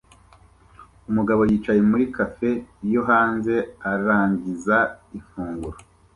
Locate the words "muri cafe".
1.89-2.49